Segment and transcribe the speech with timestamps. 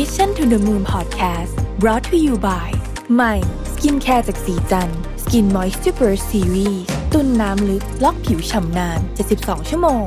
[0.00, 2.68] Mission to the Moon Podcast brought to you by
[3.14, 3.34] ใหม่
[3.72, 4.90] สกินแคร์จากศรีจัน
[5.22, 6.82] ทร์ Skin Moisture Burst Series
[7.12, 9.00] ตุนน้ำลึกล็อกผิวฉ่ำนาน
[9.34, 10.04] 72 ชั่วโมง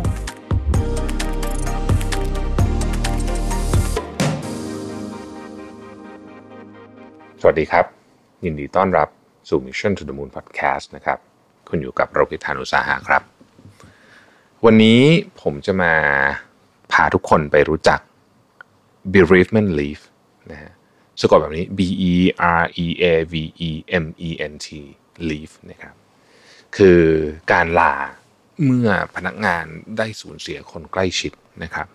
[7.42, 7.86] สวัสดีครับ
[8.46, 9.10] ยินดีต้อนรับ
[9.50, 11.18] สู่ Mission to the Moon Podcast นะครับ
[11.70, 13.22] คุณอยู่กับรวิศ หาญอุตสาหะครับ
[14.66, 15.02] วันนี้
[15.42, 15.94] ผมจะมา
[16.92, 18.00] พาทุกคนไปรู้จัก
[19.14, 20.04] bereavement leave
[20.52, 20.72] นะฮะ
[21.22, 21.80] สะกดแบบนี้ b
[22.12, 22.14] e
[22.62, 23.34] r e a v
[23.70, 23.72] e
[24.04, 24.68] m e n t
[25.30, 25.96] leave นะครับ
[26.78, 27.02] คือ
[27.52, 27.94] การลา
[28.66, 29.66] เมื่อพนักงาน
[29.98, 31.32] ได้สูญเสียคนใกล้ชิด
[31.64, 31.88] นะครับ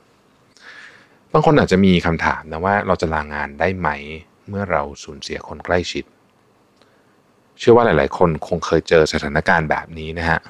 [1.32, 3.88] บางคนอาจจะมีคำถามนะว่าเราจะลางานได้ไหม
[4.48, 6.04] เมื่อเราสูญเสียคนใกล้ชิด
[7.58, 10.40] เชื่อว่าหลาย ๆ คนคงเคยเจอสถานการณ์แบบนี้นะฮะ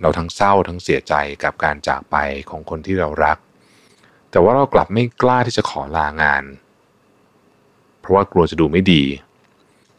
[0.00, 2.16] เราทั้งเศร้าทั้งเสียใจกับการจากไป
[2.50, 3.38] ของคนที่เรารัก
[4.30, 6.44] แต่ว่าเรากลับไม่กล้าที่จะขอลางาน
[8.00, 9.02] เพราะว่ากลัวจะดูไม่ดี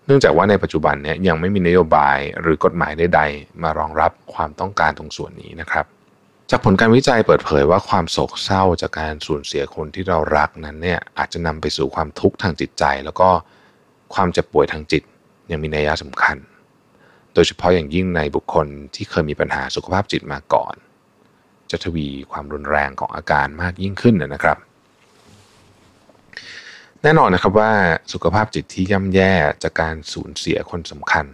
[0.05, 5.85] เนื่องจากว่าในปัจจุบันเนี่ยยังไม่มีนโยบายหรือกฎหมายใดๆมารองรับความต้องการตรงส่วนนี้นะครับ
[6.49, 13.29] จากผลการวิจัยเปิดเผยว่าความโศกเศร้าจากการสูญเสียคนที่เรารักนั้นเนี่ยอาจจะนำไปสู่ความทุกข์ทางจิตใจ แล้วก็
[14.13, 15.03] ความเจ็บป่วยทางจิต
[15.51, 16.37] ยังมีนัยยะสำคัญ
[17.33, 20.75] โดยเฉพาะอย่างยิ่งในบุคคลที่เคยมีปัญหาสุขภาพจิตมาก่อน
[21.71, 24.57] จะทวีความรุนแรงของอาการมากยิ่งขึ้นนะครับ
[27.03, 27.71] แน่นอนนะครับว่า
[28.13, 29.33] สุขภาพจิตที่ย่ำแย่
[29.63, 31.25] จากการสูญเสียคนสำคัญ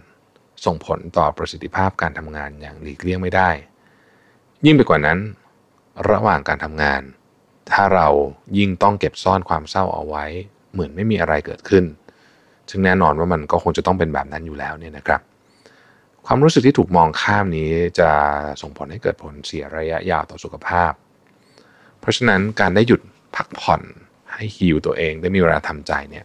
[0.64, 3.50] ส่งผลต่อประสิทธิภาพการทำงานอย่างหลีกเลี่ยงไม่ได้
[4.64, 5.18] ยิ่งไปกว่านั้น
[6.10, 7.02] ระหว่างการทำงาน
[7.70, 8.08] ถ้าเรา
[8.58, 10.24] ยิ่งต้องเก็บซ่อนความเศร้าเอาไว้
[10.72, 11.84] เหมือนไม่มีอะไรเกิดขึ้น
[12.70, 15.20] ซึ่งแน่นอนว่ามันก็คงจะต้องเป็นแบบนั้นอยู่แล้วเนี่ยนะครับ
[16.30, 18.10] ความรู้สึกที่ถูกมองข้ามนี้จะ
[18.62, 20.92] ส่งผลให้เกิดผลเสียระยะยาวต่อสุขภาพ
[22.00, 23.00] เพราะฉะนั้นการได้หยุด
[23.36, 23.82] พักผ่อน
[24.34, 26.24] ให้ฮิวตัวเองได้มีเวลาทำใจเนี่ย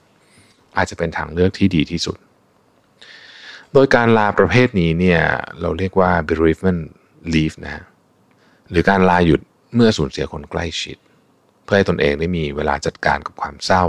[0.78, 2.18] อาจจะเป็นทางเลือกที่ดีที่สุด
[3.74, 5.22] โดยการลาประเภทนี้เนี่ย
[5.62, 6.82] เราเรียกว่า bereavement
[7.34, 7.84] leave นะฮะ
[8.70, 9.42] หรือการลาหยุด
[9.76, 10.98] เมื่อสูญเสียคนใกล้ชิด
[11.64, 13.86] เพื่อให้ตนเองได้มีเวลาจัดการกับความเศร้า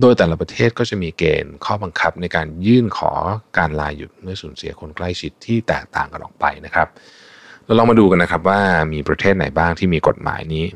[0.00, 3.12] โดยแต่ละประเทศก็จะมีเกณฑ์ข้อบังคับในการยื่นขอ
[3.58, 6.88] การลาหยุดเมื่อสูญเสียคนใกล้ชิดที่แตกต่างกันออกไปนะครับ
[7.64, 8.60] เราลองมาดูกันนะครับว่า
[8.92, 10.66] มีประเทศไหนบ้างที่มีกฎหมายนี้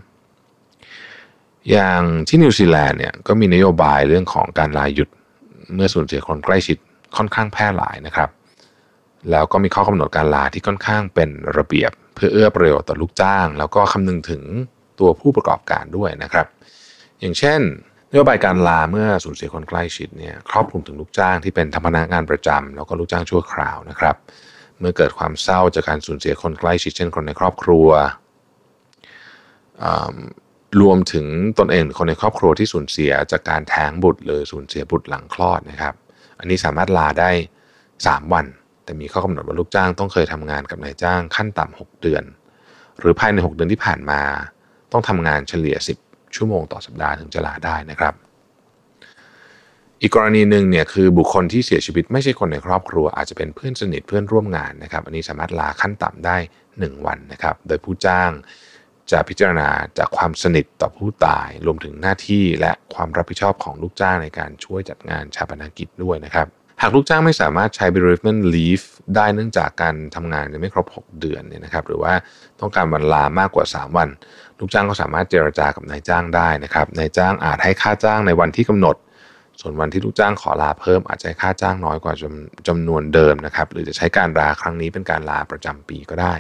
[1.71, 5.09] อย่างที่นิวซีแลนด์เนี่ยก็มีนโยบายเรื่องของการลาหยุด
[5.75, 6.77] เมื่อสูญเสียคนใกล้ชิด
[7.17, 8.31] ค่อนข้างแพร่หลายนะครับ
[9.31, 14.43] แล้วก็มีข้อกำหนดการลาที่ค่อนข้างเป็นระเบียบ เพื่อเอื้อประโยชน์ต่อลูกจ้าง แล้วก็คำนึงถึง
[15.00, 16.47] ตัวผู้ประกอบการด้วยนะครับ
[17.21, 17.61] อย่างเช่น
[18.10, 24.16] นโยบายการลาเมื่อสูญเสียคนใกล้ชิดเนี่ยครอบคลุมถึงลูกจ้างที่เป็นพนักงานประจำแล้วก็ลูกจ้างชั่วคราวนะครับ
[24.78, 27.88] เมื่อเกิดความเศร้าจากการสูญเสียคนใกล้ชิด เช่นคนในครอบครัว
[30.80, 31.26] รวมถึง
[31.58, 35.94] ตนเองหรือคนในครอบครัวที่สูญเสียจากการแท้งบุตร หรือสูญเสียบุตรหลังคลอดนะครับ
[36.38, 37.30] อันนี้สามารถลาได้
[37.80, 38.46] 3 วัน
[38.84, 42.25] แต่มีข้อกำหนดว่าลูกจ้างต้องเคยทำงานกับนายจ้างขั้นต่ำ6เดือน
[42.98, 44.20] หรือภายใน 6 เดือนที่ผ่านมา
[44.92, 48.15] ต้องทำงานเฉลี่ย 10 ชั่วโมงต่อสัปดาห์ถึงจะลาได้นะครับ
[50.00, 56.37] อีกกรณีหนึ่งเนี่ยคือบุคคลที่เสียชีวิตไม่ใช่คนในครอบครัว อาจจะเป็นเพื่อนสนิทเพื่อนร่วมงานนะครับ อันนี้สามารถลาขั้นต่ำได้
[56.72, 58.31] 1 วันนะครับ โดยผู้จ้าง
[59.11, 59.69] จะพิจารณา
[59.99, 66.47] จากความสนิทต่อผู้ตาย รวมถึงหน้าที่และความรับผิดชอบของลูกจ้างในการช่วยจัดงานชาปนกิจด้วยนะครับ
[66.83, 68.84] หากลูกจ้างไม่สามารถใช้ bereavement leave
[69.16, 72.12] ได้เนื่องจากการทำงานยังไม่ครบ 6 เดือนเนี่ยนะครับ หรือว่า
[72.61, 74.09] ต้องการวันลามากกว่า 3 วัน
[74.59, 78.97] ลูกจ้างก็สามารถเจรจากับนายจ้างได้นะครับนายจ้างอาจให้ค่าจ้างในวันที่กำหนด
[79.61, 86.34] ส่วนวันที่ลูกจ้างขอลาเพิ่มอาจจะให้ค่าจ้างน้อยกว่าจำจำนวนเดิมนะครับ หรือจะใช้การลาครั้งนี้เป็นการลาประจำปีก็ได้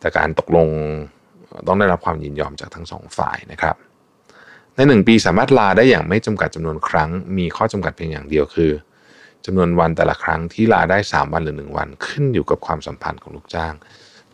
[0.00, 0.68] แต่การตกลง
[1.66, 3.76] ต้องได้รับความยินยอมจากทั้งสองฝ่ายนะครับ
[4.74, 8.70] ในหนึ่งปีสามารถลาได้อย่างไม่จำกัดจำนวนครั้ง มีข้อจำกัดเพียงอย่างเดียวคือ
[9.46, 13.74] จำนวนวันแต่ละครั้งที่ลาได้ 3 วันหรือ 1 วันขึ้นอยู่กับความสัมพันธ์ของลูกจ้าง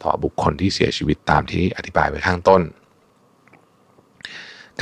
[0.02, 2.62] ต่อบุคคลที่เสียชีวิตตามที่อธิบายไว้ข้างต้น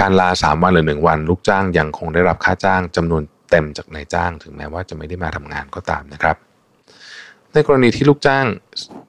[0.01, 6.37] การลา 3 วันหรือ 1 วัน ลูกจ้างยังคงได้รับค่าจ้างจำนวนเต็มจากนายจ้าง ถึงแม้ว่าจะไม่ได้มาทำงานก็ตามนะครับ
[7.53, 8.47] ในกรณีที่ลูกจ้าง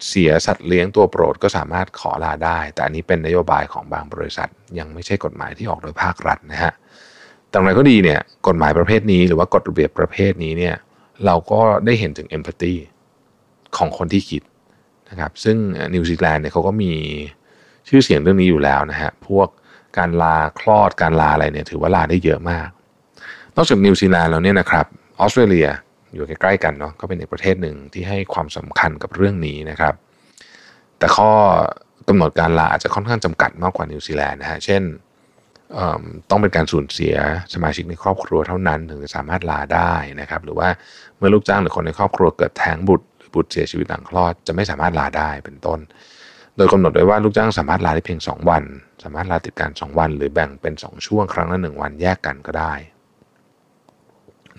[0.08, 4.50] เสียสัตว์เลี้ยงตัวโปรดก็สามารถขอลาได้ แต่อันนี้เป็นนโยบายของบางบริษัท
[4.80, 6.74] ยังไม่ใช่กฎหมายที่ออกโดยภาครัฐนะฮะ
[7.50, 10.76] แต่อย่างไรก็ดีเนี่ยกฎหมายประเภทนี้หรือว่ากฎระเบียบประเภทนี้เนี่ย
[11.26, 12.74] เราก็ได้เห็นถึง empathy
[13.78, 14.42] ของคนที่คิด
[15.10, 15.58] นะครับ ซึ่ง
[15.94, 16.92] นิวซีแลนด์เนี่ยเขาก็มี
[17.90, 19.48] ชื่อเสียงเรื่องนี้อยู่แล้วนะฮะ พวก
[19.98, 22.68] การลาคลอดการลาอะไรเนี่ยถือว่าลาได้เยอะมาก
[23.56, 24.86] นอกจากนิวซีแลนด์แล้วเนี่ยนะครับ
[25.20, 25.68] ออสเตรเลีย
[26.14, 29.94] อยู่ใกล้ๆกันเนาะก็เป็นอีกประเทศหนึ่งที่ให้ความสำคัญกับเรื่องนี้นะครับ
[30.98, 31.32] แต่ข้อ
[32.08, 34.82] กำหนดการลาอาจจะค่อนข้างจำกัดมากกว่านิวซีแลนด์นะฮะ เช่น
[36.30, 37.16] ต้องเป็นการสูญเสีย
[37.54, 40.70] สมาชิกในครอบครัวเท่านั้นถึงจะสามารถลาได้นะครับ หรือว่า
[41.18, 45.80] เมื่อลูกจ้างหรือคนในครอบครัวเกิดแท้งบุตรหรือบุตรเสียชีวิตหลังคลอดจะไม่สามารถลาได้เป็นต้น
[46.58, 48.64] โดยกำหนดไว้ว่าลูกจ้างสามารถลาได้เพียง 2 วัน
[49.04, 52.74] สามารถลาติดกัน2วัน หรือแบ่งเป็น 2 ช่วงครั้งละหนึ่งวันแยกกันก็ได้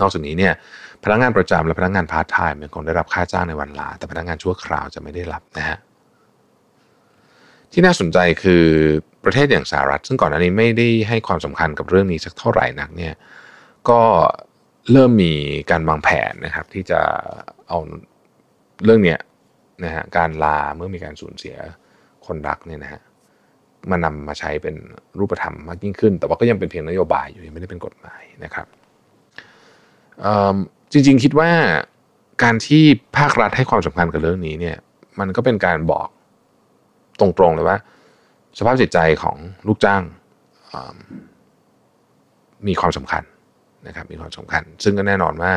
[0.00, 0.54] นอกจากนี้เนี่ย
[1.04, 5.78] พนักงานประจำและพนักงานพาร์ทไทม์ยังคงได้รับค่าจ้างในวันลา แต่พนักงานชั่วคราวจะไม่ได้รับนะฮะ
[7.72, 8.64] ที่น่าสนใจคือ
[9.24, 13.14] ประเทศอย่างสหรัฐ ซึ่งก่อนหน้านี้ไม่ได้ให้ความสำคัญกับเรื่องนี้สักเท่าไหร่นักเนี่ย
[13.88, 14.00] ก็
[14.92, 15.32] เริ่มมี
[15.70, 17.00] การวางแผนนะครับ ที่จะ
[17.68, 17.78] เอา
[18.84, 19.18] เรื่องเนี้ย
[19.84, 21.56] นะฮะการลาเมื่อมีการสูญเสีย
[22.26, 23.00] คนรักเนี่ยนะฮะ
[23.90, 24.76] มานำมาใช้เป็น
[25.18, 28.66] รูปธรรมมากยิ่งขึ้น แต่ว่าก็ยังเป็นเพียงนโยบายอยู่ยังไม่ได้เป็นกฎหมายนะครับ
[30.92, 31.50] จริงๆคิดว่า
[32.42, 32.82] การที่
[33.18, 34.76] ภาครัฐให้ความสำคัญกับเรื่องนี้เนี่ย
[35.20, 36.08] มันก็เป็นการบอก
[37.20, 37.78] ตรงๆเลยว่า
[38.58, 40.02] สภาพจิตใจของลูกจ้าง
[42.66, 43.22] มีความสำคัญ
[43.86, 45.52] นะครับ มีความสำคัญ ซึ่งก็แน่นอนว่า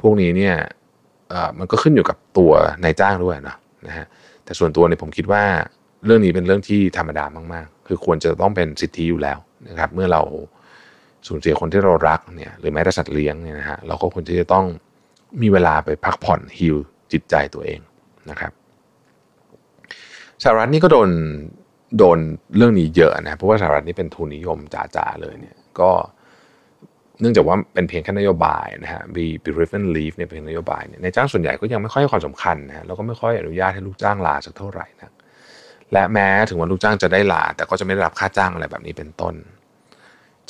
[0.00, 0.54] พวกนี้เนี่ย
[1.58, 2.52] มันก็ขึ้นอยู่กับตัว
[2.84, 3.56] นายจ้างด้วยนะ
[3.86, 4.06] นะฮะ
[4.44, 5.44] แต่ส่วนตัวเนี่ยผมคิดว่า
[6.04, 9.38] เรื่องนี้เป็นเรื่องที่ธรรมดามาก ๆ คือควรจะต้องเป็นสิทธิอยู่แล้ว
[9.68, 10.22] นะครับ เมื่อเรา
[11.26, 14.66] สูญเสียคนที่เรารักเนี่ยหรือแม้แต่สัตว์เลี้ยงเนี่ยนะฮะเราก็ควรที่จะต้อง
[15.42, 16.76] มีเวลาไปพักผ่อนฮิล
[17.12, 17.80] จิตใจตัวเอง
[18.30, 18.52] นะครับ
[20.42, 21.10] สหรัฐนี่ก็โดน
[21.98, 22.18] โดน
[22.56, 25.90] เรื่องนี้เยอะนะเพราะว่าสหรัฐนี่เป็นทุนนิยมจ๋าๆเลยเนี่ยก็
[27.20, 35.12] เนื่องจากว่าเป็นเพียงแค่นโยบายนะฮะ be be driven leave เนี่ยเป็นนโยบายเนี่ยในจ้างส่วนใหญ่ก็ยังไม่ค่อยให้ความสำคัญนะฮะแล้วก็ไม่ค่อยอนุญาตให้ลูกจ้างลาสักเท่าไหร่นะ
[35.92, 39.34] และแม้ถึงวันลูกจ้างจะได้ลา แต่ก็จะไม่ได้รับค่าจ้างอะไรแบบนี้เป็นต้น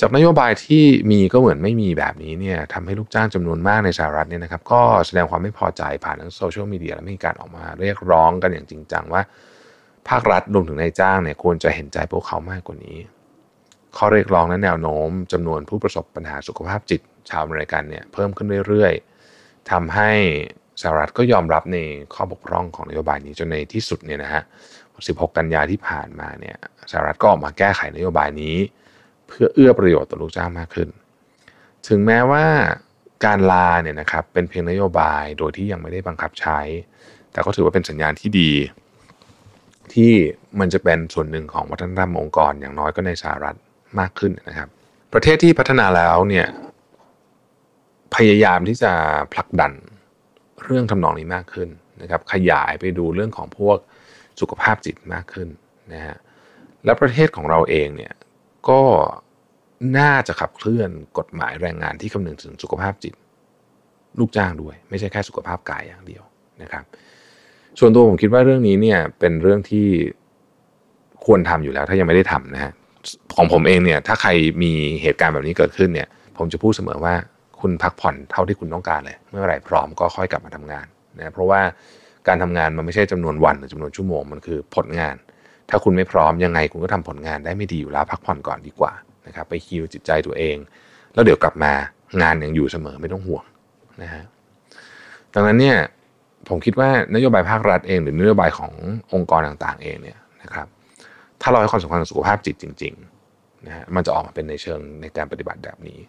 [0.01, 9.21] จากนโยบายที่มีก็เหมือนไม่มีแบบนี้เนี่ยทำให้ลูกจ้างจำนวนมากในสหรัฐเนี่ยนะครับก็แสดงความไม่พอใจผ่านทางโซเชียลมีเดียและมีการออกมาเรียกร้องกันอย่างจริงจังว่า
[10.09, 12.97] ภาครัฐรวมถึงนายจ้างเนี่ยควรจะเห็นใจพวกเขามากกว่านี้
[13.97, 20.11] ข้อเรียกร้องและแนวโน้มจำนวนผู้ประสบปัญหาสุขภาพจิตชาวอเมริกันเนี่ยเพิ่มขึ้นเรื่อยๆทำให้
[20.81, 21.77] สหรัฐก็ยอมรับใน
[22.13, 24.43] ข้อบกพร่องของนโยบายนี้จนในที่สุดเนี่ยนะฮะ
[24.89, 26.57] 16 กันยาที่ผ่านมาเนี่ย
[26.91, 28.55] สหรัฐก็ออกมาแก้ไขนโยบายนี้
[29.27, 30.89] เพื่อเอื้อประโยชน์ต่อลูกจ้างมากขึ้น
[31.87, 32.45] ถึงแม้ว่า
[33.25, 36.59] การลาเนี่ยนะครับเป็นเพียงนโยบายโดยที่ยังไม่ได้บังคับใช้
[37.31, 38.51] แต่ก็ถือว่าเป็นสัญญาณที่ดี
[39.93, 40.13] ที่
[40.59, 43.57] มันจะเป็นส่วนหนึ่งของวัฒนธรรมองค์กรอย่างน้อยก็ในสหรัฐ
[43.99, 44.69] มากขึ้นนะครับ
[45.13, 46.47] ประเทศที่พัฒนาแล้วเนี่ย
[48.15, 48.91] พยายามที่จะ
[49.33, 49.71] ผลักดัน
[50.63, 51.69] เรื่องทำนองนี้มากขึ้น
[52.01, 53.77] นะครับ ขยายไปดูเรื่องของพวก
[54.39, 55.49] สุขภาพจิตมากขึ้น
[55.93, 56.17] นะฮะ
[56.85, 58.13] และประเทศของเราเองเนี่ย
[58.69, 58.81] ก็
[59.97, 63.13] น่าจะขับเคลื่อนกฎหมายแรงงานที่คำนึงถึงสุขภาพจิต
[64.19, 66.23] ลูกจ้างด้วย ไม่ใช่แค่สุขภาพกายอย่างเดียว
[66.61, 66.83] นะครับ
[67.79, 69.87] ส่วนตัวผมคิดว่าเรื่องนี้เนี่ยเป็นเรื่องที่
[71.25, 72.71] ควรทำอยู่แล้ว ถ้ายังไม่ได้ทำนะฮะ
[73.35, 74.29] ของผมเองเนี่ยถ้าใคร
[74.63, 74.71] มี
[75.01, 77.13] เหตุการณ์แบบนี้เกิดขึ้นเนี่ย ผมจะพูดเสมอว่า
[77.61, 80.85] คุณพักผ่อนเท่าที่คุณต้องการเลย เมื่อไหร่พร้อมก็ค่อยกลับมาทำงาน
[81.17, 81.61] นะเพราะว่า
[82.27, 85.15] การทำงานมันไม่ใช่จำนวนวันหรือจำนวนชั่วโมงมันคือผลงาน
[85.69, 88.93] ถ้าคุณไม่พร้อมยังไงคุณก็ทำผลงานได้ไม่ดีอยู่แล้วพักผ่อนก่อนดีกว่า
[89.27, 90.57] นะครับไปฮิวจิตใจตัวเอง
[91.13, 91.71] แล้วเดี๋ยวกลับมา
[92.21, 93.45] งานยังอยู่เสมอไม่ต้องห่วง
[94.01, 94.23] นะฮะ
[95.33, 95.77] ดังนั้นเนี่ย
[96.49, 98.71] ผมคิดว่านโยบายภาครัฐเอง หรือนโยบายของ
[99.13, 100.67] องค์กรต่างๆ เองเนี่ยนะครับ
[101.41, 105.99] ถ้าเราให้ความสำคัญกับสุขภาพจิตจริงๆนะฮะมันจะออกมาเป็นในเชิงในการปฏิบัติแบบนี้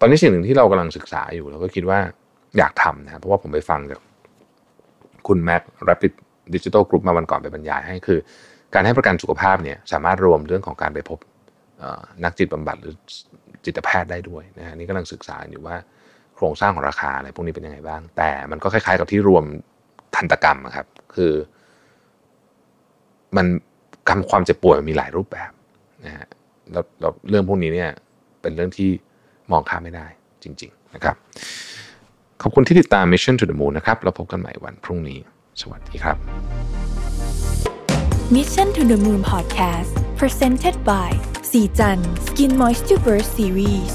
[0.00, 1.98] ตอนนี้สิ่งหนึ่งที่เรากำลังศึกษาอยู่เราก็คิดว่า
[2.58, 4.00] อยากทำนะเพราะว่าผมไปฟังจาก
[5.28, 6.12] คุณแม็กแรปปิด
[6.54, 8.18] ดิจิทัลกรุ๊ปมาวันก่อนไปบรรยายให้คือ
[8.74, 11.18] การให้ประกันสุขภาพเนี่ยสามารถรวมเรื่องของการไปพบ
[12.24, 12.94] นักจิตบำบัดหรือ
[13.64, 15.76] จิตแพทย์ได้ด้วยนะฮะนี่กำลังศึกษาอยู่ว่า
[16.40, 19.44] ครงสร้างของราคาอะไรพวกนี้เป็นยังไงบ้าง แต่มันก็คล้าย ๆ กับที่รวม
[20.14, 21.32] ทันตกรรมครับ คือ
[23.36, 23.46] มัน
[24.08, 25.50] กรรมความเจ็บป่วยมันมีหลายรูปแบบ
[26.04, 26.26] นะฮะ
[26.72, 27.90] แล้วเรื่องพวกนี้เนี่ย
[28.42, 28.90] เป็นเรื่องที่
[29.52, 30.06] มองข้ามไม่ได้
[30.42, 31.16] จริง ๆ นะครับ
[32.42, 35.18] ขอบคุณที่ติดตาม Mission to the Moon นะครับ เราพบกันใหม่วันพรุ่งนี้
[35.60, 36.16] สวัสดีครับ
[38.36, 41.10] Mission to the Moon Podcast Presented by
[41.50, 43.94] สีจัน Skin Moisture Burst Series